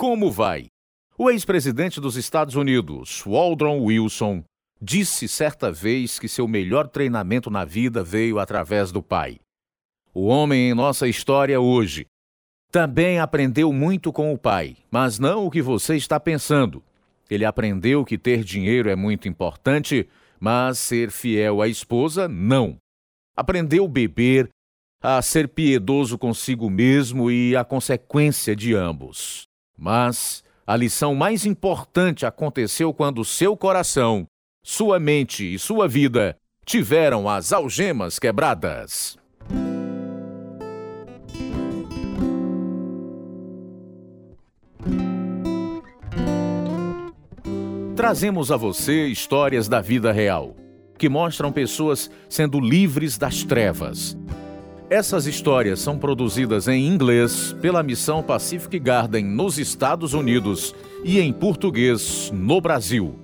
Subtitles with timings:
[0.00, 0.66] Como vai?
[1.18, 4.44] O ex-presidente dos Estados Unidos, Waldron Wilson,
[4.80, 9.40] disse certa vez que seu melhor treinamento na vida veio através do pai.
[10.14, 12.06] O homem em nossa história hoje
[12.70, 16.80] também aprendeu muito com o pai, mas não o que você está pensando.
[17.28, 20.08] Ele aprendeu que ter dinheiro é muito importante,
[20.38, 22.76] mas ser fiel à esposa, não.
[23.36, 24.48] Aprendeu a beber,
[25.02, 29.47] a ser piedoso consigo mesmo e a consequência de ambos.
[29.78, 34.26] Mas a lição mais importante aconteceu quando seu coração,
[34.62, 36.36] sua mente e sua vida
[36.66, 39.16] tiveram as algemas quebradas.
[47.94, 50.54] Trazemos a você histórias da vida real,
[50.98, 54.16] que mostram pessoas sendo livres das trevas,
[54.90, 60.74] essas histórias são produzidas em inglês pela Missão Pacific Garden nos Estados Unidos
[61.04, 63.18] e em português no Brasil.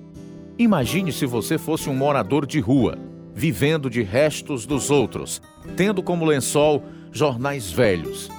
[0.59, 2.97] Imagine se você fosse um morador de rua,
[3.33, 5.41] vivendo de restos dos outros,
[5.75, 8.29] tendo como lençol jornais velhos.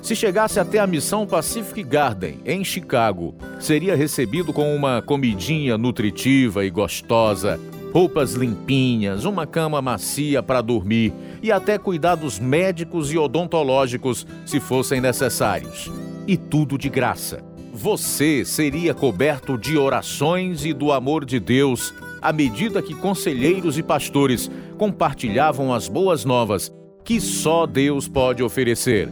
[0.00, 6.64] Se chegasse até a Missão Pacific Garden, em Chicago, seria recebido com uma comidinha nutritiva
[6.64, 7.60] e gostosa,
[7.92, 15.00] roupas limpinhas, uma cama macia para dormir e até cuidados médicos e odontológicos, se fossem
[15.00, 15.90] necessários.
[16.26, 17.42] E tudo de graça.
[17.72, 23.82] Você seria coberto de orações e do amor de Deus à medida que conselheiros e
[23.82, 26.72] pastores compartilhavam as boas novas
[27.04, 29.08] que só Deus pode oferecer.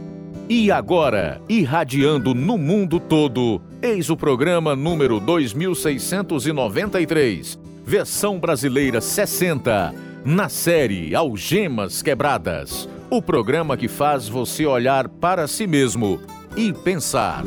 [0.47, 10.47] E agora, irradiando no mundo todo, eis o programa número 2693, versão brasileira 60 na
[10.47, 16.21] série Algemas Quebradas, o programa que faz você olhar para si mesmo
[16.55, 17.43] e pensar.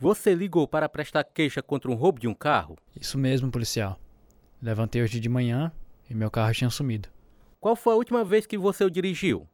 [0.00, 2.76] Você ligou para prestar queixa contra um roubo de um carro?
[3.00, 4.00] Isso mesmo, policial.
[4.60, 5.70] Levantei hoje de manhã
[6.10, 7.08] e meu carro tinha sumido.
[7.60, 9.46] Qual foi a última vez que você o dirigiu?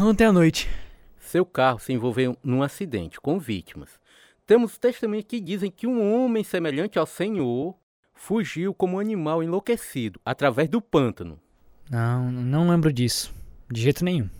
[0.00, 0.68] Ontem à noite.
[1.18, 3.98] Seu carro se envolveu num acidente com vítimas.
[4.46, 7.76] Temos testemunhas que dizem que um homem semelhante ao Senhor
[8.14, 11.40] fugiu como um animal enlouquecido através do pântano.
[11.90, 13.34] Não, não lembro disso.
[13.70, 14.30] De jeito nenhum.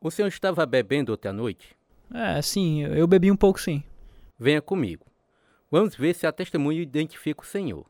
[0.00, 1.76] O senhor estava bebendo ontem à noite?
[2.12, 3.82] É, sim, eu bebi um pouco sim.
[4.38, 5.06] Venha comigo.
[5.70, 7.86] Vamos ver se a testemunha identifica o senhor.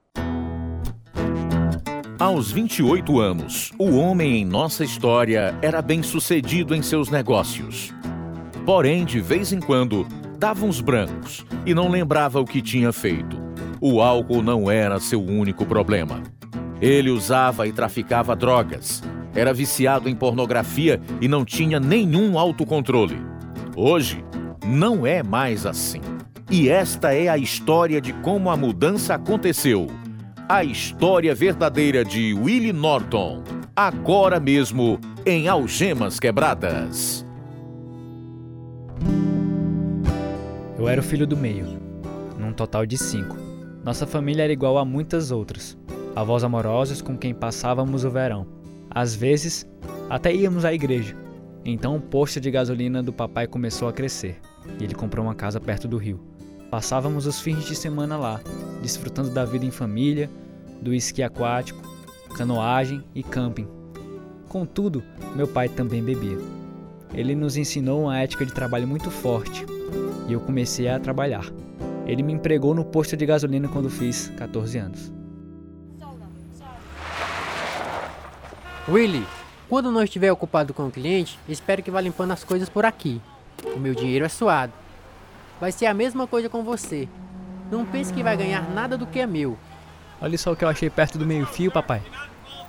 [2.24, 7.92] Aos 28 anos, o homem em nossa história era bem sucedido em seus negócios.
[8.64, 10.06] Porém, de vez em quando,
[10.38, 13.38] dava uns brancos e não lembrava o que tinha feito.
[13.78, 16.22] O álcool não era seu único problema.
[16.80, 19.02] Ele usava e traficava drogas,
[19.34, 23.20] era viciado em pornografia e não tinha nenhum autocontrole.
[23.76, 24.24] Hoje,
[24.66, 26.00] não é mais assim.
[26.50, 29.88] E esta é a história de como a mudança aconteceu
[30.48, 33.42] a história verdadeira de Willie Norton,
[33.74, 37.24] agora mesmo em Algemas Quebradas.
[40.78, 41.66] Eu era o filho do meio,
[42.38, 43.36] num total de cinco.
[43.82, 45.78] Nossa família era igual a muitas outras.
[46.14, 48.46] Avós amorosos com quem passávamos o verão.
[48.90, 49.66] Às vezes,
[50.10, 51.16] até íamos à igreja.
[51.64, 54.38] Então o posto de gasolina do papai começou a crescer
[54.78, 56.20] e ele comprou uma casa perto do rio.
[56.74, 58.40] Passávamos os fins de semana lá,
[58.82, 60.28] desfrutando da vida em família,
[60.82, 61.80] do esqui aquático,
[62.36, 63.68] canoagem e camping.
[64.48, 65.00] Contudo,
[65.36, 66.36] meu pai também bebia.
[67.12, 69.64] Ele nos ensinou uma ética de trabalho muito forte
[70.26, 71.44] e eu comecei a trabalhar.
[72.08, 75.12] Ele me empregou no posto de gasolina quando fiz 14 anos.
[78.88, 79.24] Willy,
[79.68, 83.22] quando não estiver ocupado com o cliente, espero que vá limpando as coisas por aqui.
[83.76, 84.83] O meu dinheiro é suado.
[85.64, 87.08] Vai ser a mesma coisa com você.
[87.72, 89.56] Não pense que vai ganhar nada do que é meu.
[90.20, 92.02] Olha só o que eu achei perto do meio-fio, papai.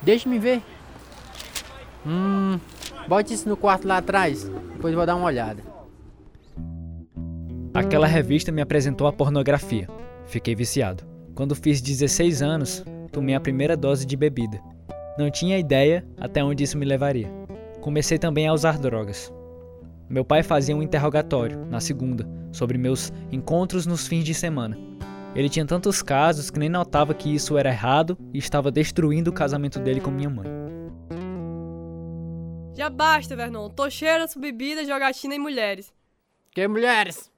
[0.01, 0.63] Deixa-me ver.
[2.07, 2.57] Hum,
[3.05, 4.49] bote isso no quarto lá atrás.
[4.75, 5.61] Depois vou dar uma olhada.
[7.73, 9.89] Aquela revista me apresentou a pornografia.
[10.25, 11.03] Fiquei viciado.
[11.35, 12.81] Quando fiz 16 anos,
[13.11, 14.61] tomei a primeira dose de bebida.
[15.17, 17.29] Não tinha ideia até onde isso me levaria.
[17.81, 19.33] Comecei também a usar drogas.
[20.07, 24.77] Meu pai fazia um interrogatório, na segunda, sobre meus encontros nos fins de semana.
[25.35, 29.33] Ele tinha tantos casos que nem notava que isso era errado e estava destruindo o
[29.33, 30.45] casamento dele com minha mãe.
[32.75, 33.69] Já basta, Vernon.
[33.69, 35.91] Tô cheia dessa bebida, jogatina e mulheres.
[36.51, 37.31] Que mulheres?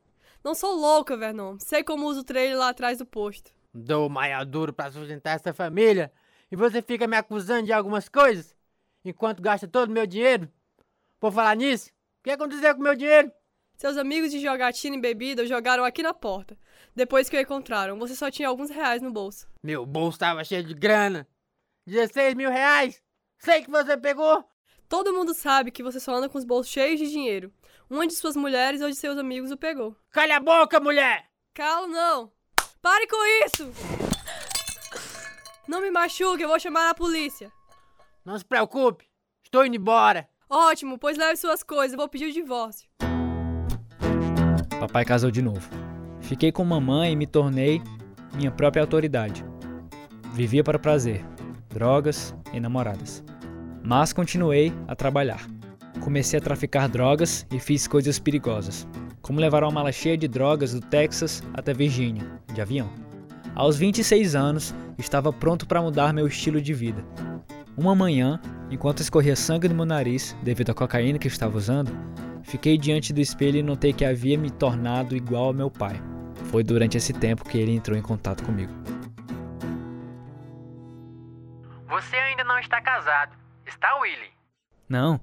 [0.43, 1.57] Não sou louca, Vernon.
[1.59, 3.51] Sei como uso o trailer lá atrás do posto.
[3.73, 6.11] Dou maia duro pra sustentar essa família
[6.51, 8.55] E você fica me acusando de algumas coisas?
[9.05, 10.49] Enquanto gasta todo o meu dinheiro?
[11.19, 11.91] Por falar nisso,
[12.27, 13.31] que aconteceu com o meu dinheiro?
[13.77, 16.57] Seus amigos de jogatina e bebida jogaram aqui na porta.
[16.93, 19.47] Depois que o encontraram, você só tinha alguns reais no bolso.
[19.63, 21.25] Meu bolso tava cheio de grana.
[21.85, 23.01] 16 mil reais?
[23.37, 24.43] Sei que você pegou.
[24.89, 27.53] Todo mundo sabe que você só anda com os bolsos cheios de dinheiro.
[27.89, 29.95] Uma de suas mulheres ou de seus amigos o pegou.
[30.09, 31.29] Calha a boca, mulher!
[31.53, 32.29] Calo não!
[32.81, 33.71] Pare com isso!
[35.65, 37.49] Não me machuque, eu vou chamar a polícia.
[38.25, 39.09] Não se preocupe,
[39.45, 40.29] estou indo embora.
[40.49, 42.87] Ótimo, pois leve suas coisas, vou pedir o divórcio.
[44.79, 45.69] Papai casou de novo.
[46.21, 47.81] Fiquei com mamãe e me tornei
[48.33, 49.43] minha própria autoridade.
[50.33, 51.25] Vivia para prazer,
[51.69, 53.23] drogas e namoradas.
[53.83, 55.45] Mas continuei a trabalhar.
[56.01, 58.87] Comecei a traficar drogas e fiz coisas perigosas,
[59.21, 62.89] como levar uma mala cheia de drogas do Texas até Virgínia, de avião.
[63.55, 67.03] Aos 26 anos, estava pronto para mudar meu estilo de vida.
[67.77, 68.41] Uma manhã,
[68.71, 71.91] enquanto escorria sangue do meu nariz devido à cocaína que estava usando,
[72.43, 75.93] fiquei diante do espelho e notei que havia me tornado igual ao meu pai.
[76.49, 78.73] Foi durante esse tempo que ele entrou em contato comigo.
[81.85, 83.37] Você ainda não está casado,
[83.67, 84.33] está, Willy?
[84.89, 85.21] Não,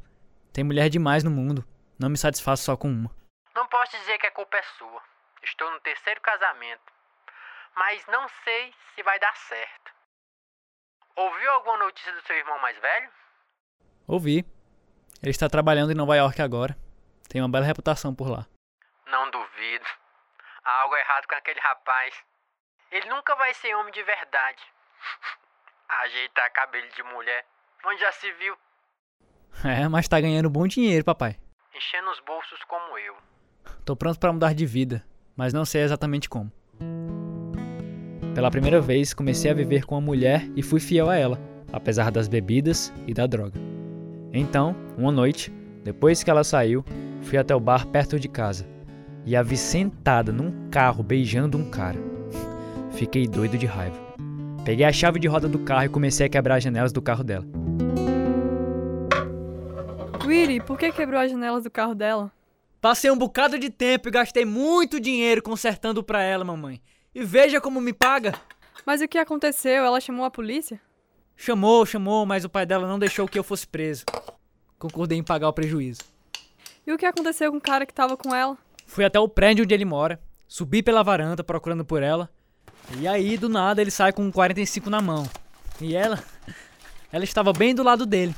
[0.53, 1.65] tem mulher demais no mundo.
[1.99, 3.11] Não me satisfaço só com uma.
[3.53, 5.03] Não posso dizer que a culpa é sua.
[5.43, 6.93] Estou no terceiro casamento.
[7.75, 10.04] Mas não sei se vai dar certo.
[11.17, 13.11] Ouviu alguma notícia do seu irmão mais velho?
[14.07, 14.45] Ouvi.
[15.23, 16.77] Ele está trabalhando em Nova York agora.
[17.29, 18.47] Tem uma bela reputação por lá.
[19.07, 19.87] Não duvido.
[20.65, 22.15] Há algo errado com aquele rapaz.
[22.91, 24.63] Ele nunca vai ser homem de verdade.
[26.03, 27.47] Ajeitar cabelo de mulher.
[27.87, 28.57] Onde já se viu?
[29.65, 31.39] É, mas tá ganhando bom dinheiro, papai.
[31.73, 33.17] Enchendo os bolsos como eu.
[33.85, 35.07] Tô pronto para mudar de vida,
[35.37, 36.53] mas não sei exatamente como.
[38.35, 41.39] Pela primeira vez, comecei a viver com uma mulher e fui fiel a ela,
[41.73, 43.61] apesar das bebidas e da droga.
[44.33, 45.53] Então, uma noite,
[45.85, 46.85] depois que ela saiu,
[47.23, 48.67] fui até o bar perto de casa
[49.25, 51.99] e a vi sentada num carro beijando um cara.
[52.91, 53.97] Fiquei doido de raiva.
[54.65, 57.23] Peguei a chave de roda do carro e comecei a quebrar as janelas do carro
[57.23, 57.47] dela.
[60.27, 62.33] Willy, por que quebrou as janelas do carro dela?
[62.81, 66.81] Passei um bocado de tempo e gastei muito dinheiro consertando pra ela, mamãe.
[67.15, 68.35] E veja como me paga.
[68.85, 69.85] Mas o que aconteceu?
[69.85, 70.81] Ela chamou a polícia?
[71.37, 74.05] Chamou, chamou, mas o pai dela não deixou que eu fosse preso.
[74.79, 76.03] Concordei em pagar o prejuízo.
[76.87, 78.59] E o que aconteceu com o cara que tava com ela?
[78.87, 82.29] Fui até o prédio onde ele mora, subi pela varanda procurando por ela.
[82.99, 85.29] E aí, do nada, ele sai com um 45 na mão.
[85.81, 86.23] E ela.
[87.13, 88.35] Ela estava bem do lado dele.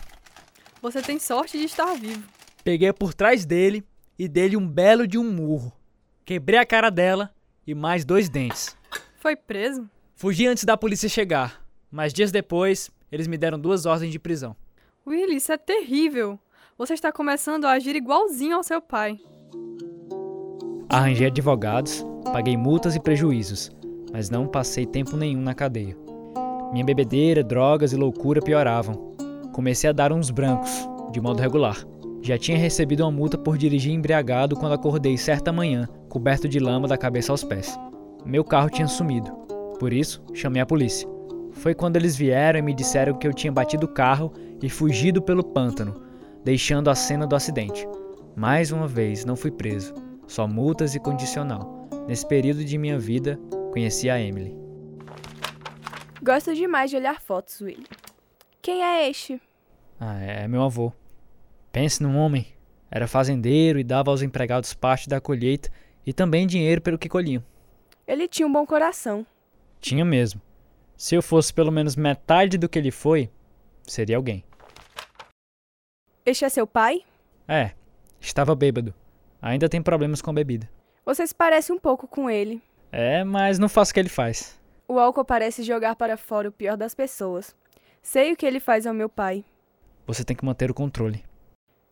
[0.82, 2.22] Você tem sorte de estar vivo.
[2.62, 3.82] Peguei por trás dele
[4.18, 5.72] e dei-lhe um belo de um murro.
[6.26, 7.34] Quebrei a cara dela
[7.66, 8.76] e mais dois dentes.
[9.18, 9.88] Foi preso?
[10.14, 14.54] Fugi antes da polícia chegar, mas dias depois eles me deram duas ordens de prisão.
[15.06, 16.38] Willy, isso é terrível.
[16.78, 19.18] Você está começando a agir igualzinho ao seu pai.
[20.88, 23.70] Arranjei advogados, paguei multas e prejuízos,
[24.12, 25.96] mas não passei tempo nenhum na cadeia.
[26.72, 29.14] Minha bebedeira, drogas e loucura pioravam.
[29.52, 30.70] Comecei a dar uns brancos,
[31.12, 31.76] de modo regular.
[32.26, 36.88] Já tinha recebido uma multa por dirigir embriagado quando acordei certa manhã, coberto de lama
[36.88, 37.78] da cabeça aos pés.
[38.24, 39.30] Meu carro tinha sumido.
[39.78, 41.08] Por isso, chamei a polícia.
[41.52, 45.22] Foi quando eles vieram e me disseram que eu tinha batido o carro e fugido
[45.22, 46.02] pelo pântano,
[46.42, 47.86] deixando a cena do acidente.
[48.34, 49.94] Mais uma vez, não fui preso,
[50.26, 51.88] só multas e condicional.
[52.08, 53.38] Nesse período de minha vida,
[53.72, 54.52] conheci a Emily.
[56.20, 57.86] Gosto demais de olhar fotos, Willy.
[58.60, 59.40] Quem é este?
[60.00, 60.92] Ah, é meu avô.
[61.76, 62.46] Pense num homem.
[62.90, 65.68] Era fazendeiro e dava aos empregados parte da colheita
[66.06, 67.44] e também dinheiro pelo que colhiam.
[68.06, 69.26] Ele tinha um bom coração.
[69.78, 70.40] Tinha mesmo.
[70.96, 73.28] Se eu fosse pelo menos metade do que ele foi,
[73.82, 74.42] seria alguém.
[76.24, 77.02] Este é seu pai?
[77.46, 77.72] É,
[78.18, 78.94] estava bêbado.
[79.42, 80.66] Ainda tem problemas com a bebida.
[81.04, 82.62] Você se parece um pouco com ele.
[82.90, 84.58] É, mas não faço o que ele faz.
[84.88, 87.54] O álcool parece jogar para fora o pior das pessoas.
[88.00, 89.44] Sei o que ele faz ao meu pai.
[90.06, 91.22] Você tem que manter o controle.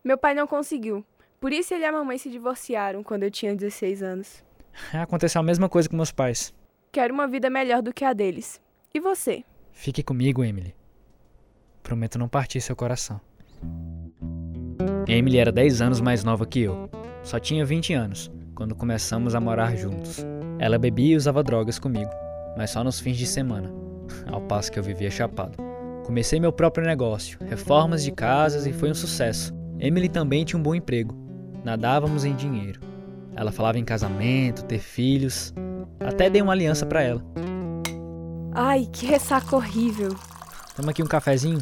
[0.05, 1.03] Meu pai não conseguiu.
[1.39, 4.43] Por isso ele e a mamãe se divorciaram quando eu tinha 16 anos.
[4.93, 6.53] Aconteceu a mesma coisa com meus pais.
[6.91, 8.61] Quero uma vida melhor do que a deles.
[8.93, 9.43] E você?
[9.71, 10.75] Fique comigo, Emily.
[11.81, 13.19] Prometo não partir seu coração.
[15.07, 16.87] Emily era 10 anos mais nova que eu.
[17.23, 20.23] Só tinha 20 anos quando começamos a morar juntos.
[20.59, 22.11] Ela bebia e usava drogas comigo,
[22.55, 23.73] mas só nos fins de semana,
[24.31, 25.57] ao passo que eu vivia chapado.
[26.05, 29.64] Comecei meu próprio negócio, reformas de casas e foi um sucesso.
[29.79, 31.15] Emily também tinha um bom emprego.
[31.63, 32.79] Nadávamos em dinheiro.
[33.35, 35.53] Ela falava em casamento, ter filhos.
[35.99, 37.23] Até dei uma aliança para ela.
[38.53, 40.15] Ai, que ressaca horrível.
[40.75, 41.59] Toma aqui um cafezinho.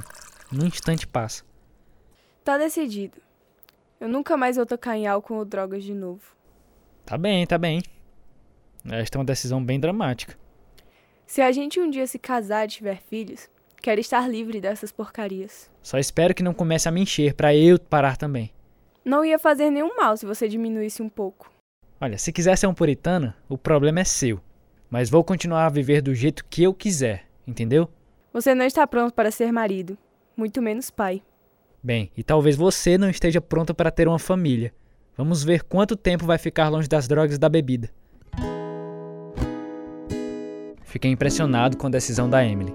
[0.51, 1.43] Num instante passa.
[2.43, 3.17] Tá decidido.
[4.00, 6.22] Eu nunca mais vou tocar em álcool ou drogas de novo.
[7.05, 7.82] Tá bem, tá bem.
[8.86, 10.38] Esta é uma decisão bem dramática.
[11.25, 13.50] Se a gente um dia se casar e tiver filhos,
[13.84, 15.70] quero estar livre dessas porcarias.
[15.82, 18.50] Só espero que não comece a me encher pra eu parar também.
[19.04, 21.52] Não ia fazer nenhum mal se você diminuísse um pouco.
[22.00, 24.40] Olha, se quiser ser um puritano, o problema é seu.
[24.90, 27.90] Mas vou continuar a viver do jeito que eu quiser, entendeu?
[28.32, 29.98] Você não está pronto para ser marido,
[30.36, 31.22] muito menos pai.
[31.82, 34.74] Bem, e talvez você não esteja pronta para ter uma família.
[35.18, 37.90] Vamos ver quanto tempo vai ficar longe das drogas e da bebida.
[40.86, 42.74] Fiquei impressionado com a decisão da Emily,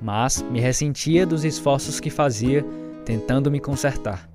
[0.00, 2.64] mas me ressentia dos esforços que fazia
[3.04, 4.28] tentando me consertar.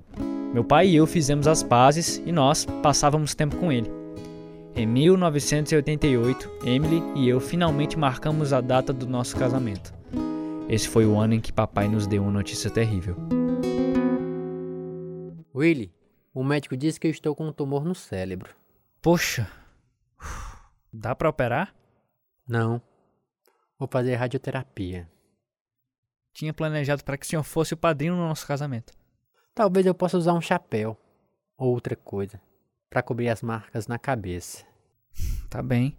[0.52, 3.90] Meu pai e eu fizemos as pazes e nós passávamos tempo com ele.
[4.76, 9.94] Em 1988, Emily e eu finalmente marcamos a data do nosso casamento.
[10.68, 13.16] Esse foi o ano em que papai nos deu uma notícia terrível.
[15.54, 15.92] Willy,
[16.32, 18.54] o médico disse que eu estou com um tumor no cérebro.
[19.00, 19.48] Poxa,
[20.92, 21.72] dá para operar?
[22.46, 22.82] Não.
[23.78, 25.08] Vou fazer radioterapia.
[26.34, 28.92] Tinha planejado para que o senhor fosse o padrinho no nosso casamento.
[29.54, 30.98] Talvez eu possa usar um chapéu
[31.56, 32.40] ou outra coisa
[32.90, 34.66] para cobrir as marcas na cabeça.
[35.48, 35.96] Tá bem.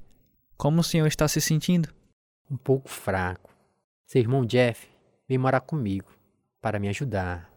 [0.58, 1.88] Como o senhor está se sentindo?
[2.52, 3.56] Um pouco fraco.
[4.06, 4.86] Seu irmão Jeff
[5.30, 6.12] veio morar comigo
[6.62, 7.50] para me ajudar.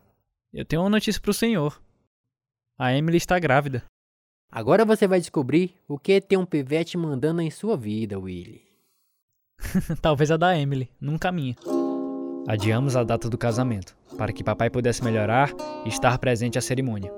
[0.53, 1.83] Eu tenho uma notícia para o senhor.
[2.79, 3.83] A Emily está grávida.
[4.49, 8.63] Agora você vai descobrir o que tem um pivete mandando em sua vida, Willy.
[10.01, 11.57] Talvez a da Emily, nunca a minha.
[12.47, 15.53] Adiamos a data do casamento, para que papai pudesse melhorar
[15.85, 17.13] e estar presente à cerimônia.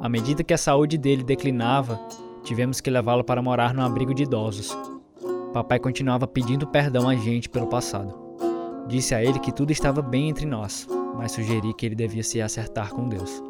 [0.00, 2.00] À medida que a saúde dele declinava,
[2.42, 4.76] tivemos que levá-lo para morar num abrigo de idosos.
[5.52, 8.14] Papai continuava pedindo perdão a gente pelo passado.
[8.88, 12.40] Disse a ele que tudo estava bem entre nós, mas sugeri que ele devia se
[12.40, 13.42] acertar com Deus.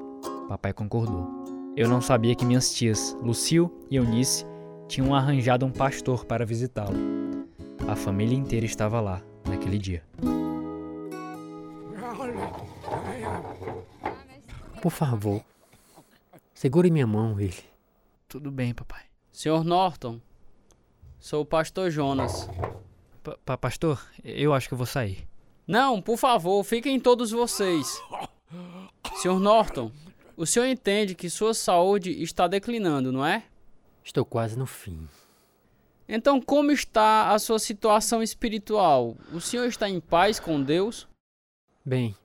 [0.48, 1.28] Papai concordou.
[1.76, 4.44] Eu não sabia que minhas tias, Lucille e Eunice,
[4.88, 6.96] tinham arranjado um pastor para visitá-lo.
[7.86, 10.02] A família inteira estava lá, naquele dia.
[14.80, 15.44] Por favor,
[16.54, 17.64] segure minha mão, Willy.
[18.28, 19.02] Tudo bem, papai.
[19.30, 20.20] Senhor Norton,
[21.18, 22.48] sou o pastor Jonas.
[23.22, 25.26] Pa- pa- pastor, eu acho que eu vou sair.
[25.66, 28.00] Não, por favor, fiquem todos vocês.
[29.20, 29.92] Senhor Norton,
[30.36, 33.44] o senhor entende que sua saúde está declinando, não é?
[34.02, 35.06] Estou quase no fim.
[36.08, 39.16] Então, como está a sua situação espiritual?
[39.32, 41.06] O senhor está em paz com Deus?
[41.84, 42.16] Bem,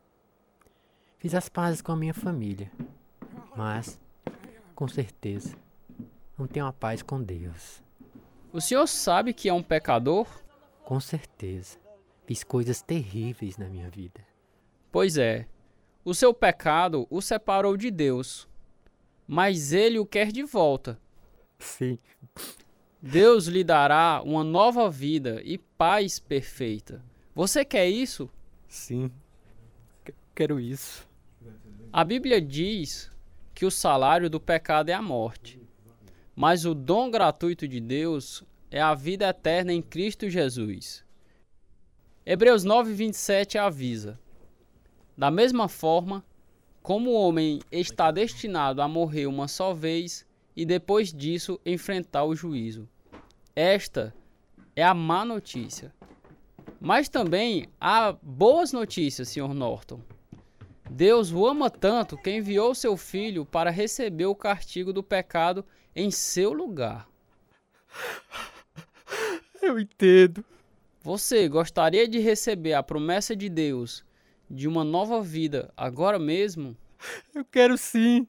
[1.25, 2.71] fiz as pazes com a minha família,
[3.55, 3.99] mas,
[4.75, 5.57] com certeza,
[6.37, 7.81] não tenho a paz com Deus.
[8.53, 10.27] O senhor sabe que é um pecador?
[10.83, 11.79] Com certeza,
[12.27, 14.23] fiz coisas terríveis na minha vida.
[14.91, 15.47] Pois é,
[16.03, 18.47] o seu pecado o separou de Deus,
[19.27, 20.99] mas ele o quer de volta.
[21.57, 21.97] Sim.
[23.01, 27.03] Deus lhe dará uma nova vida e paz perfeita.
[27.33, 28.29] Você quer isso?
[28.67, 29.09] Sim.
[30.35, 31.14] Quero isso.
[31.97, 33.09] A Bíblia diz
[33.53, 35.57] que o salário do pecado é a morte,
[36.35, 41.05] mas o dom gratuito de Deus é a vida eterna em Cristo Jesus.
[42.25, 44.19] Hebreus 9:27 avisa:
[45.17, 46.21] Da mesma forma,
[46.83, 52.35] como o homem está destinado a morrer uma só vez e depois disso enfrentar o
[52.35, 52.89] juízo.
[53.55, 54.13] Esta
[54.75, 55.95] é a má notícia.
[56.77, 59.53] Mas também há boas notícias, Sr.
[59.53, 60.01] Norton.
[60.89, 65.65] Deus o ama tanto que enviou seu filho para receber o castigo do pecado
[65.95, 67.07] em seu lugar.
[69.61, 70.43] Eu entendo.
[71.01, 74.03] Você gostaria de receber a promessa de Deus
[74.49, 76.75] de uma nova vida agora mesmo?
[77.33, 78.27] Eu quero sim.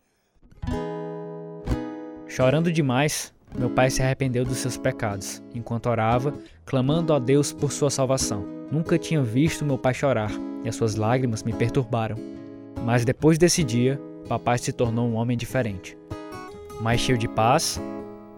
[2.26, 6.34] Chorando demais, meu pai se arrependeu dos seus pecados, enquanto orava,
[6.64, 8.44] clamando a Deus por sua salvação.
[8.70, 10.30] Nunca tinha visto meu pai chorar,
[10.64, 12.16] e as suas lágrimas me perturbaram.
[12.84, 15.96] Mas depois desse dia, papai se tornou um homem diferente.
[16.80, 17.80] Mais cheio de paz,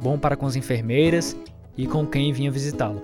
[0.01, 1.37] bom para com as enfermeiras
[1.77, 3.03] e com quem vinha visitá-lo.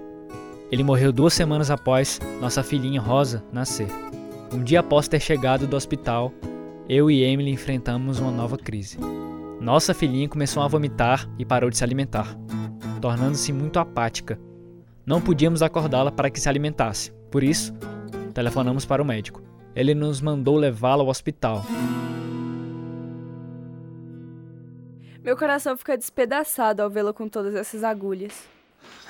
[0.70, 3.88] Ele morreu duas semanas após nossa filhinha Rosa nascer.
[4.52, 6.32] Um dia após ter chegado do hospital,
[6.88, 8.98] eu e Emily enfrentamos uma nova crise.
[9.60, 12.36] Nossa filhinha começou a vomitar e parou de se alimentar,
[13.00, 14.38] tornando-se muito apática.
[15.06, 17.74] Não podíamos acordá-la para que se alimentasse, por isso,
[18.32, 19.43] telefonamos para o médico.
[19.76, 21.64] Ele nos mandou levá-la ao hospital.
[25.22, 28.46] Meu coração fica despedaçado ao vê-la com todas essas agulhas.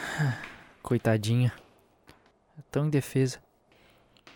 [0.83, 1.53] Coitadinha.
[2.59, 3.39] É tão indefesa.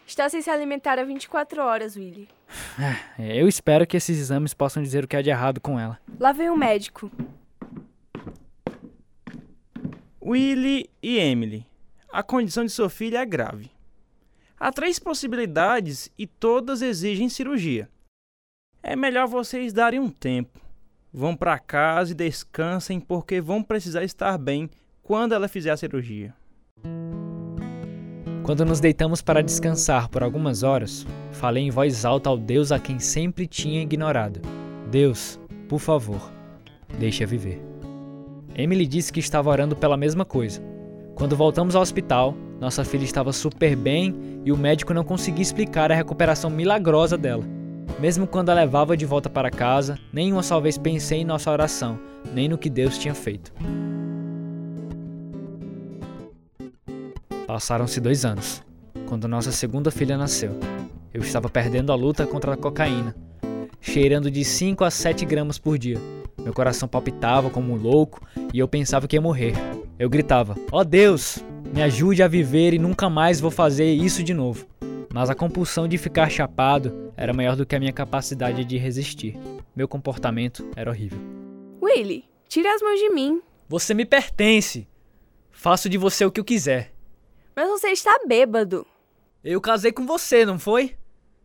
[0.06, 2.28] Está sem se alimentar há 24 horas, Willy.
[3.18, 5.98] É, eu espero que esses exames possam dizer o que há de errado com ela.
[6.20, 7.10] Lá vem o médico.
[10.24, 11.66] Willy e Emily.
[12.12, 13.70] A condição de sua filha é grave.
[14.60, 17.88] Há três possibilidades e todas exigem cirurgia.
[18.82, 20.60] É melhor vocês darem um tempo.
[21.12, 24.68] Vão para casa e descansem porque vão precisar estar bem
[25.02, 26.34] quando ela fizer a cirurgia.
[28.42, 32.78] Quando nos deitamos para descansar por algumas horas, falei em voz alta ao Deus a
[32.78, 34.40] quem sempre tinha ignorado:
[34.90, 35.38] Deus,
[35.68, 36.32] por favor,
[36.98, 37.62] deixa viver.
[38.56, 40.60] Emily disse que estava orando pela mesma coisa.
[41.14, 45.92] Quando voltamos ao hospital, nossa filha estava super bem e o médico não conseguia explicar
[45.92, 47.44] a recuperação milagrosa dela.
[48.00, 51.50] Mesmo quando a levava de volta para casa, nem uma só vez pensei em nossa
[51.50, 51.98] oração,
[52.32, 53.52] nem no que Deus tinha feito.
[57.46, 58.62] Passaram-se dois anos,
[59.08, 60.50] quando nossa segunda filha nasceu.
[61.14, 63.16] Eu estava perdendo a luta contra a cocaína,
[63.80, 65.98] cheirando de 5 a 7 gramas por dia.
[66.42, 68.20] Meu coração palpitava como um louco
[68.52, 69.54] e eu pensava que ia morrer.
[69.98, 74.22] Eu gritava: Ó oh Deus, me ajude a viver e nunca mais vou fazer isso
[74.22, 74.66] de novo.
[75.12, 79.36] Mas a compulsão de ficar chapado era maior do que a minha capacidade de resistir.
[79.74, 81.18] Meu comportamento era horrível.
[81.82, 83.40] Willy, tire as mãos de mim.
[83.68, 84.88] Você me pertence.
[85.50, 86.92] Faço de você o que eu quiser.
[87.54, 88.86] Mas você está bêbado.
[89.42, 90.94] Eu casei com você, não foi?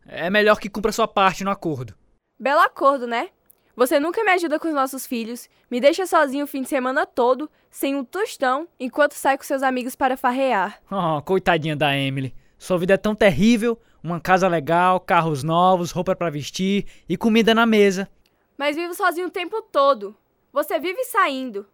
[0.06, 1.96] É melhor que cumpra sua parte no acordo.
[2.40, 3.30] Belo acordo, né?
[3.76, 7.08] Você nunca me ajuda com os nossos filhos, me deixa sozinho o fim de semana
[7.08, 10.80] todo, sem um tostão, enquanto sai com seus amigos para farrear.
[10.92, 12.36] Oh, coitadinha da Emily.
[12.60, 17.56] Sua vida é tão terrível, uma casa legal, carros novos, roupa para vestir e comida
[17.56, 18.08] na mesa.
[18.56, 20.16] Mas vivo sozinho o tempo todo.
[20.52, 21.66] Você vive saindo.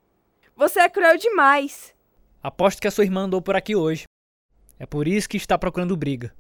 [0.56, 1.94] Você é cruel demais.
[2.42, 4.06] Aposto que a sua irmã andou por aqui hoje.
[4.80, 6.34] É por isso que está procurando briga.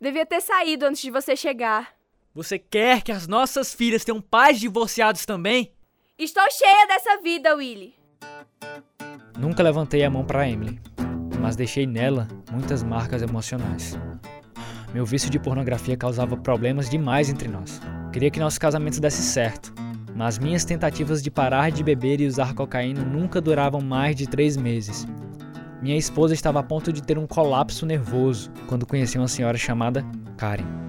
[0.00, 1.93] Devia ter saído antes de você chegar.
[2.34, 5.72] Você quer que as nossas filhas tenham pais divorciados também?
[6.18, 7.94] Estou cheia dessa vida, Willy.
[9.38, 10.80] Nunca levantei a mão para Emily,
[11.40, 13.96] mas deixei nela muitas marcas emocionais.
[14.92, 17.80] Meu vício de pornografia causava problemas demais entre nós.
[18.12, 19.72] Queria que nosso casamento desse certo,
[20.12, 24.56] mas minhas tentativas de parar de beber e usar cocaína nunca duravam mais de três
[24.56, 25.06] meses.
[25.80, 30.04] Minha esposa estava a ponto de ter um colapso nervoso quando conheci uma senhora chamada
[30.36, 30.83] Karen.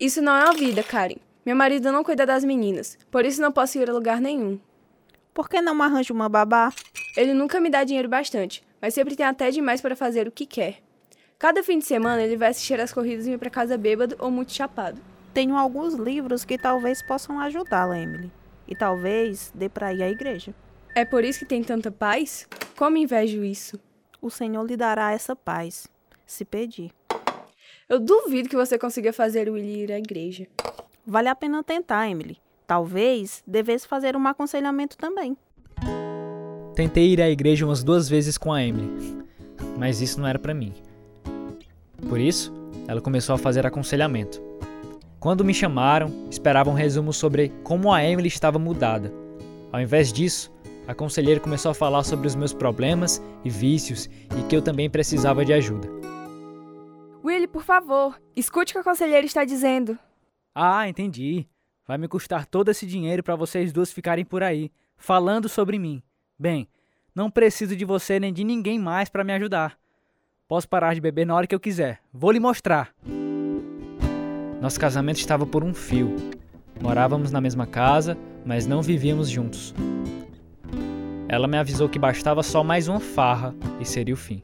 [0.00, 1.16] Isso não é a vida, Karen.
[1.44, 4.58] Meu marido não cuida das meninas, por isso não posso ir a lugar nenhum.
[5.34, 6.72] Por que não arranja uma babá?
[7.14, 10.46] Ele nunca me dá dinheiro bastante, mas sempre tem até demais para fazer o que
[10.46, 10.78] quer.
[11.38, 14.30] Cada fim de semana ele vai assistir às corridas e ir para casa bêbado ou
[14.30, 14.98] muito chapado.
[15.34, 18.32] Tenho alguns livros que talvez possam ajudá-la, Emily.
[18.66, 20.54] E talvez dê para ir à igreja.
[20.94, 22.48] É por isso que tem tanta paz?
[22.74, 23.78] Como invejo isso?
[24.18, 25.86] O Senhor lhe dará essa paz,
[26.24, 26.90] se pedir.
[27.90, 30.46] Eu duvido que você consiga fazer o Willy ir à igreja.
[31.04, 32.38] Vale a pena tentar, Emily.
[32.64, 35.36] Talvez devesse fazer um aconselhamento também.
[36.76, 39.18] Tentei ir à igreja umas duas vezes com a Emily,
[39.76, 40.72] mas isso não era para mim.
[42.08, 42.54] Por isso,
[42.86, 44.40] ela começou a fazer aconselhamento.
[45.18, 49.12] Quando me chamaram, esperava um resumo sobre como a Emily estava mudada.
[49.72, 50.52] Ao invés disso,
[50.86, 54.88] a conselheira começou a falar sobre os meus problemas e vícios e que eu também
[54.88, 55.99] precisava de ajuda.
[57.22, 59.98] Willy, por favor, escute o que a conselheira está dizendo.
[60.54, 61.46] Ah, entendi.
[61.86, 66.02] Vai me custar todo esse dinheiro para vocês duas ficarem por aí, falando sobre mim.
[66.38, 66.68] Bem,
[67.14, 69.78] não preciso de você nem de ninguém mais para me ajudar.
[70.48, 72.00] Posso parar de beber na hora que eu quiser.
[72.12, 72.94] Vou lhe mostrar.
[74.60, 76.14] Nosso casamento estava por um fio.
[76.80, 79.74] Morávamos na mesma casa, mas não vivíamos juntos.
[81.28, 84.42] Ela me avisou que bastava só mais uma farra e seria o fim.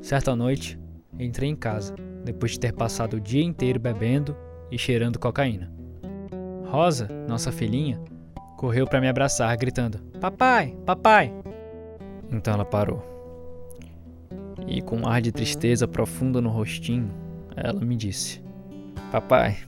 [0.00, 0.78] Certa noite,
[1.24, 4.36] entrei em casa, depois de ter passado o dia inteiro bebendo
[4.70, 5.72] e cheirando cocaína.
[6.66, 8.00] Rosa, nossa filhinha,
[8.56, 11.32] correu para me abraçar, gritando: Papai, papai!
[12.30, 13.02] Então ela parou.
[14.66, 17.10] E com um ar de tristeza profunda no rostinho,
[17.56, 18.40] ela me disse:
[19.10, 19.58] Papai,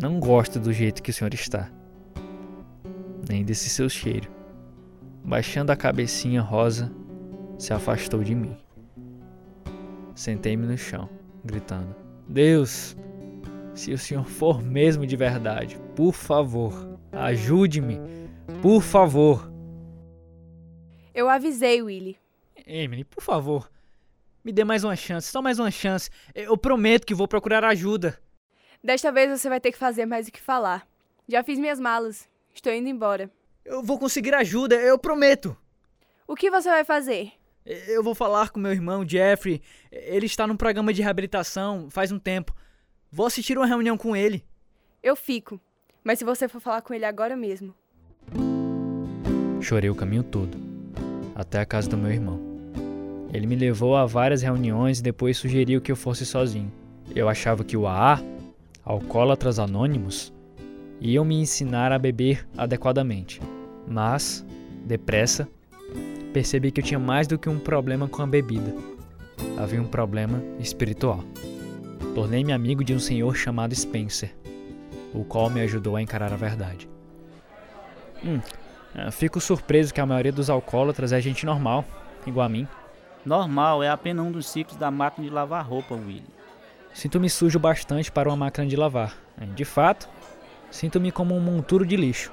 [0.00, 1.70] não gosto do jeito que o senhor está,
[3.28, 4.28] nem desse seu cheiro.
[5.24, 6.90] Baixando a cabecinha rosa,
[7.58, 8.56] se afastou de mim.
[10.14, 11.08] Sentei-me no chão,
[11.44, 11.94] gritando:
[12.28, 12.96] Deus,
[13.74, 17.98] se o senhor for mesmo de verdade, por favor, ajude-me,
[18.60, 19.50] por favor.
[21.14, 22.18] Eu avisei, Willy.
[22.66, 23.70] Emily, por favor,
[24.44, 26.10] me dê mais uma chance, só mais uma chance.
[26.34, 28.18] Eu prometo que vou procurar ajuda.
[28.82, 30.86] Desta vez você vai ter que fazer mais do que falar.
[31.28, 32.28] Já fiz minhas malas.
[32.54, 33.30] Estou indo embora.
[33.64, 35.56] Eu vou conseguir ajuda, eu prometo.
[36.26, 37.32] O que você vai fazer?
[37.64, 39.62] Eu vou falar com meu irmão Jeffrey.
[39.90, 42.54] Ele está num programa de reabilitação faz um tempo.
[43.10, 44.44] Vou assistir uma reunião com ele.
[45.02, 45.60] Eu fico.
[46.02, 47.74] Mas se você for falar com ele agora mesmo.
[49.60, 50.58] Chorei o caminho todo,
[51.36, 52.40] até a casa do meu irmão.
[53.32, 56.72] Ele me levou a várias reuniões e depois sugeriu que eu fosse sozinho.
[57.14, 58.20] Eu achava que o AA,
[58.84, 60.32] Alcoólatras Anônimos,
[61.00, 63.40] iam me ensinar a beber adequadamente.
[63.86, 64.44] Mas,
[64.84, 65.48] depressa,
[66.32, 68.74] percebi que eu tinha mais do que um problema com a bebida.
[69.58, 71.22] Havia um problema espiritual.
[72.14, 74.34] Tornei-me amigo de um senhor chamado Spencer,
[75.14, 76.88] o qual me ajudou a encarar a verdade.
[78.24, 78.40] Hum,
[78.94, 81.84] é, fico surpreso que a maioria dos alcoólatras é gente normal,
[82.26, 82.66] igual a mim.
[83.24, 86.24] Normal é apenas um dos ciclos da máquina de lavar roupa, Willy.
[86.92, 89.16] Sinto-me sujo bastante para uma máquina de lavar.
[89.54, 90.08] De fato,
[90.70, 92.32] sinto-me como um monturo de lixo.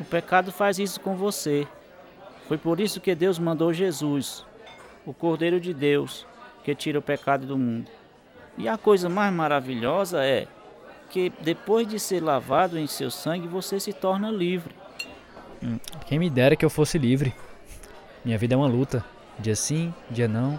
[0.00, 1.66] O pecado faz isso com você.
[2.46, 4.44] Foi por isso que Deus mandou Jesus,
[5.06, 6.26] o Cordeiro de Deus,
[6.62, 7.90] que tira o pecado do mundo.
[8.56, 10.46] E a coisa mais maravilhosa é
[11.10, 14.74] que depois de ser lavado em seu sangue, você se torna livre.
[15.62, 17.34] Hum, quem me dera que eu fosse livre.
[18.24, 19.04] Minha vida é uma luta.
[19.38, 20.58] Dia sim, dia não.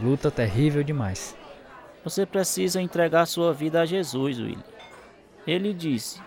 [0.00, 1.36] Luta terrível demais.
[2.04, 4.62] Você precisa entregar sua vida a Jesus, William.
[5.46, 6.20] Ele disse: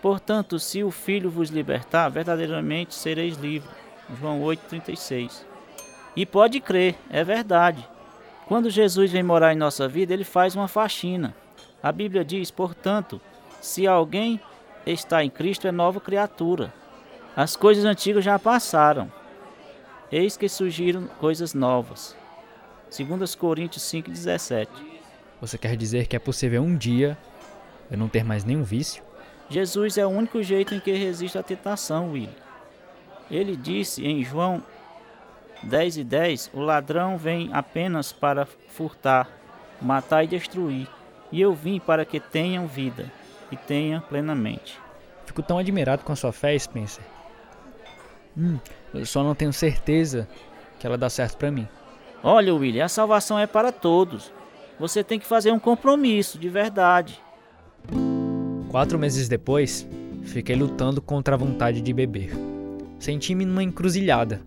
[0.00, 3.70] Portanto, se o Filho vos libertar, verdadeiramente sereis livres.
[4.18, 5.44] João 8,36.
[6.16, 7.86] E pode crer, é verdade.
[8.46, 11.34] Quando Jesus vem morar em nossa vida, ele faz uma faxina.
[11.82, 13.20] A Bíblia diz, portanto,
[13.60, 14.40] se alguém
[14.84, 16.72] está em Cristo, é nova criatura.
[17.36, 19.10] As coisas antigas já passaram.
[20.10, 22.16] Eis que surgiram coisas novas.
[22.96, 24.66] 2 Coríntios 5,17.
[25.40, 27.16] Você quer dizer que é possível um dia
[27.90, 29.02] eu não ter mais nenhum vício?
[29.48, 32.28] Jesus é o único jeito em que resiste à tentação, Will.
[33.30, 34.62] Ele disse em João
[35.62, 39.28] 10 e 10: O ladrão vem apenas para furtar,
[39.80, 40.88] matar e destruir,
[41.30, 43.10] e eu vim para que tenham vida
[43.50, 44.78] e tenham plenamente.
[45.26, 47.04] Fico tão admirado com a sua fé, Spencer.
[48.36, 48.58] Hum,
[48.94, 50.28] eu só não tenho certeza
[50.78, 51.68] que ela dá certo para mim.
[52.22, 54.32] Olha, William, a salvação é para todos.
[54.78, 57.20] Você tem que fazer um compromisso de verdade.
[58.70, 59.86] Quatro meses depois,
[60.24, 62.30] fiquei lutando contra a vontade de beber.
[63.00, 64.42] Senti-me numa encruzilhada,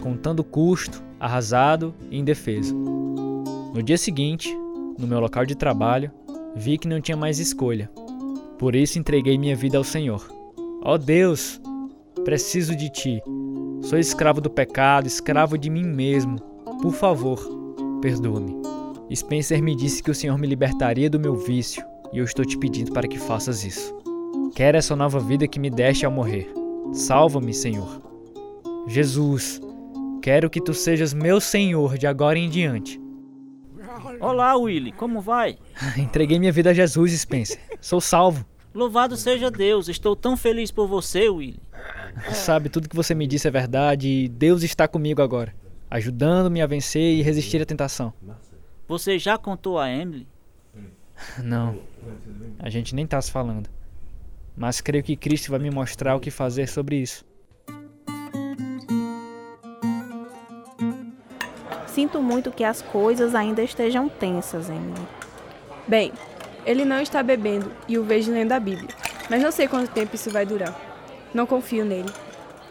[0.00, 2.74] contando custo, arrasado e indefeso.
[2.74, 4.48] No dia seguinte,
[4.98, 6.10] no meu local de trabalho,
[6.56, 7.90] vi que não tinha mais escolha.
[8.58, 10.26] Por isso entreguei minha vida ao Senhor.
[10.82, 11.60] Ó oh Deus,
[12.24, 13.22] preciso de ti.
[13.82, 16.38] Sou escravo do pecado, escravo de mim mesmo.
[16.80, 17.38] Por favor,
[18.00, 18.62] perdoa-me.
[19.14, 22.56] Spencer me disse que o Senhor me libertaria do meu vício e eu estou te
[22.56, 23.94] pedindo para que faças isso.
[24.54, 26.61] Quero essa nova vida que me deste ao morrer.
[26.92, 28.02] Salva-me, Senhor.
[28.86, 29.60] Jesus,
[30.20, 33.00] quero que tu sejas meu Senhor de agora em diante.
[34.20, 35.56] Olá, Willy, como vai?
[35.96, 37.58] Entreguei minha vida a Jesus, Spencer.
[37.80, 38.44] Sou salvo.
[38.74, 41.60] Louvado seja Deus, estou tão feliz por você, Willy.
[42.32, 45.54] Sabe, tudo que você me disse é verdade e Deus está comigo agora,
[45.90, 48.12] ajudando-me a vencer e resistir à tentação.
[48.86, 50.28] Você já contou a Emily?
[51.42, 51.78] Não,
[52.58, 53.68] a gente nem está se falando.
[54.56, 57.24] Mas creio que Cristo vai me mostrar o que fazer sobre isso.
[61.86, 65.06] Sinto muito que as coisas ainda estejam tensas, Emily.
[65.86, 66.12] Bem,
[66.64, 68.88] ele não está bebendo e o vejo lendo a Bíblia,
[69.28, 70.74] mas não sei quanto tempo isso vai durar.
[71.34, 72.10] Não confio nele.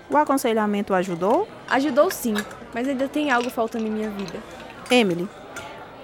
[0.10, 1.48] O aconselhamento ajudou?
[1.70, 2.34] Ajudou sim,
[2.74, 4.40] mas ainda tem algo faltando em minha vida.
[4.90, 5.28] Emily,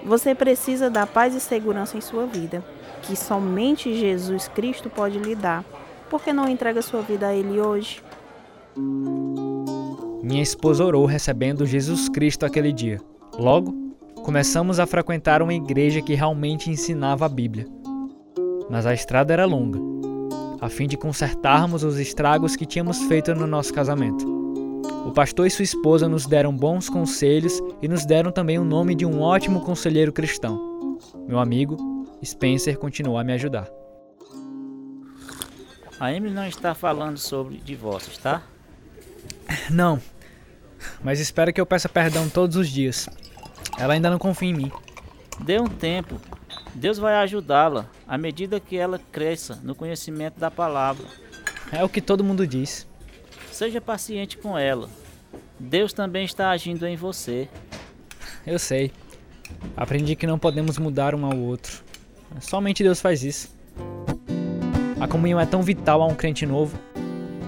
[0.04, 2.64] você precisa da paz e segurança em sua vida,
[3.02, 5.64] que somente Jesus Cristo pode lhe dar.
[6.10, 8.02] Por que não entrega sua vida a Ele hoje?
[10.22, 13.00] Minha esposa orou recebendo Jesus Cristo aquele dia.
[13.38, 13.74] Logo,
[14.24, 17.66] começamos a frequentar uma igreja que realmente ensinava a Bíblia.
[18.68, 19.78] Mas a estrada era longa,
[20.60, 24.26] a fim de consertarmos os estragos que tínhamos feito no nosso casamento.
[25.06, 28.94] O pastor e sua esposa nos deram bons conselhos e nos deram também o nome
[28.94, 30.96] de um ótimo conselheiro cristão.
[31.26, 31.76] Meu amigo,
[32.24, 33.68] Spencer, continuou a me ajudar.
[36.00, 38.42] A Emily não está falando sobre divórcios, tá?
[39.70, 40.00] Não,
[41.02, 43.08] mas espero que eu peça perdão todos os dias.
[43.78, 44.72] Ela ainda não confia em mim.
[45.40, 46.20] Dê um tempo.
[46.74, 51.06] Deus vai ajudá-la à medida que ela cresça no conhecimento da palavra.
[51.72, 52.86] É o que todo mundo diz.
[53.50, 54.88] Seja paciente com ela.
[55.58, 57.48] Deus também está agindo em você.
[58.46, 58.92] Eu sei.
[59.76, 61.82] Aprendi que não podemos mudar um ao outro.
[62.40, 63.56] Somente Deus faz isso.
[65.00, 66.78] A comunhão é tão vital a um crente novo.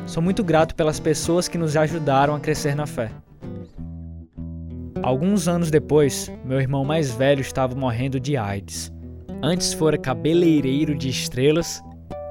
[0.07, 3.11] Sou muito grato pelas pessoas que nos ajudaram a crescer na fé.
[5.03, 8.93] Alguns anos depois, meu irmão mais velho estava morrendo de AIDS.
[9.43, 11.83] Antes fora cabeleireiro de estrelas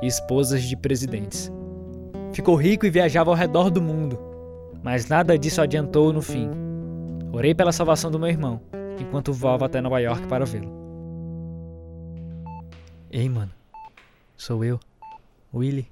[0.02, 1.52] e esposas de presidentes.
[2.32, 4.20] Ficou rico e viajava ao redor do mundo,
[4.84, 6.50] mas nada disso adiantou no fim.
[7.34, 8.62] Orei pela salvação do meu irmão,
[9.00, 10.79] enquanto voava até Nova York para vê-lo.
[13.12, 13.52] Ei, mano.
[14.38, 14.80] Sou eu,
[15.54, 15.92] Willy.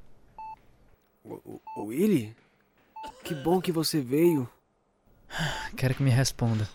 [1.23, 2.35] O, o Willy?
[3.23, 4.49] Que bom que você veio.
[5.75, 6.69] Quero que me responda.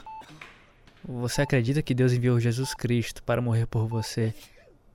[1.05, 4.35] Você acredita que Deus enviou Jesus Cristo para morrer por você,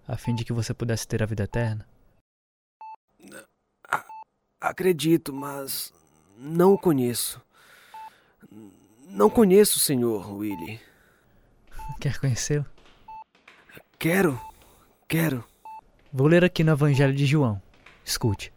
[0.07, 1.85] a fim de que você pudesse ter a vida eterna?
[4.59, 5.93] Acredito, mas
[6.37, 7.41] não o conheço.
[9.07, 10.79] Não conheço o Senhor, Willy.
[11.99, 12.65] Quer conhecê-lo?
[13.97, 14.39] Quero,
[15.07, 15.41] quero.
[16.11, 17.61] Vou ler aqui no Evangelho de João.
[18.03, 18.51] Escute.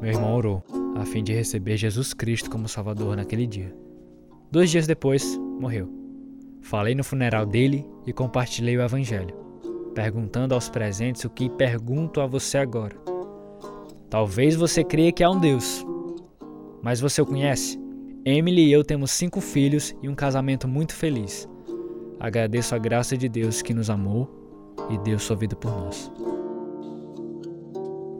[0.00, 0.62] Meu irmão orou,
[0.94, 3.74] a fim de receber Jesus Cristo como Salvador naquele dia.
[4.50, 5.90] Dois dias depois, morreu.
[6.60, 9.34] Falei no funeral dele e compartilhei o Evangelho,
[9.94, 12.96] perguntando aos presentes o que pergunto a você agora.
[14.10, 15.84] Talvez você creia que há um Deus,
[16.82, 17.80] mas você o conhece?
[18.24, 21.48] Emily e eu temos cinco filhos e um casamento muito feliz.
[22.18, 24.28] Agradeço a graça de Deus que nos amou
[24.90, 26.10] e deu sua vida por nós.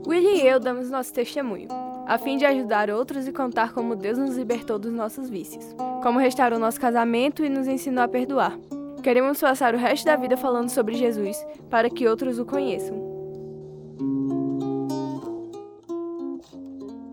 [0.07, 1.69] Willie e eu damos nosso testemunho,
[2.07, 5.65] a fim de ajudar outros e contar como Deus nos libertou dos nossos vícios,
[6.03, 8.57] como restaurou nosso casamento e nos ensinou a perdoar.
[9.03, 11.37] Queremos passar o resto da vida falando sobre Jesus,
[11.71, 12.97] para que outros o conheçam.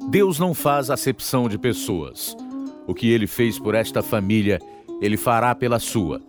[0.09, 2.37] Deus não faz acepção de pessoas.
[2.85, 4.59] O que ele fez por esta família,
[5.01, 6.21] ele fará pela sua.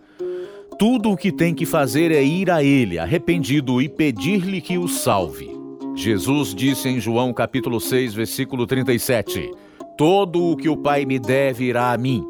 [0.77, 4.89] Tudo o que tem que fazer é ir a ele, arrependido, e pedir-lhe que o
[4.89, 5.49] salve.
[5.95, 9.51] Jesus disse em João capítulo 6, versículo 37:
[9.97, 12.25] Todo o que o Pai me der virá a mim,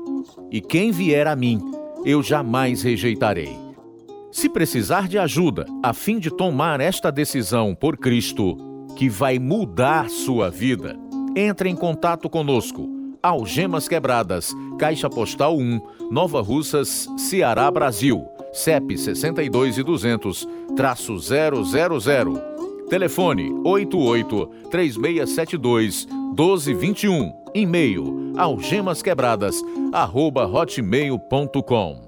[0.52, 1.60] e quem vier a mim,
[2.06, 3.58] eu jamais rejeitarei.
[4.32, 8.58] Se precisar de ajuda a fim de tomar esta decisão por Cristo,
[8.96, 10.96] que vai mudar sua vida,
[11.36, 12.94] entre em contato conosco.
[13.24, 15.82] Algemas Quebradas, Caixa Postal 1,
[16.12, 18.35] Nova Russas, Ceará, Brasil.
[18.56, 21.62] CEP 62 e 200, traço 000.
[22.90, 27.34] Telefone 88 3672 1221.
[27.54, 32.06] E-mail algemasquebradas arroba hotmail.com.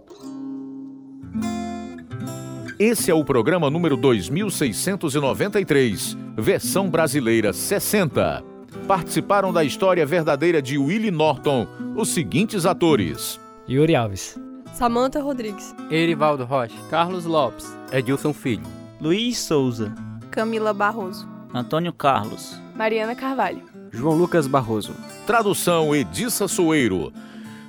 [2.79, 8.41] Esse é o programa número 2693, versão brasileira 60.
[8.87, 14.39] Participaram da história verdadeira de Willie Norton os seguintes atores: Yuri Alves,
[14.77, 18.61] Samantha Rodrigues, Erivaldo Rocha, Carlos Lopes, Edilson Filho,
[19.01, 19.91] Luiz Souza,
[20.29, 24.93] Camila Barroso, Antônio Carlos, Mariana Carvalho, João Lucas Barroso.
[25.25, 27.11] Tradução Edissa Soeiro.